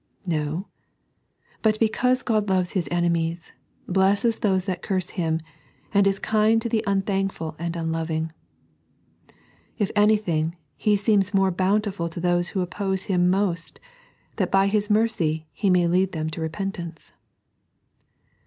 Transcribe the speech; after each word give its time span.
No, 0.25 0.65
But 1.61 1.79
because 1.79 2.23
God 2.23 2.49
loves 2.49 2.71
His 2.71 2.87
enemies, 2.89 3.53
blesses 3.87 4.39
those 4.39 4.65
that 4.65 4.81
curse 4.81 5.09
Him, 5.11 5.41
and 5.93 6.07
is 6.07 6.17
kind 6.17 6.59
to 6.63 6.67
the 6.67 6.83
unthankful 6.87 7.55
and 7.59 7.75
unloving. 7.75 8.31
If 9.77 9.91
anything. 9.95 10.55
He 10.75 10.95
seems 10.97 11.35
more 11.35 11.51
bountiful 11.51 12.09
to 12.09 12.19
those 12.19 12.47
who 12.49 12.61
oppose 12.61 13.03
Him 13.03 13.29
most, 13.29 13.79
that 14.37 14.49
by 14.49 14.65
His 14.65 14.89
mercy 14.89 15.45
He 15.53 15.69
may 15.69 15.85
lead 15.87 16.13
them 16.13 16.31
to 16.31 16.41
repentance. 16.41 17.13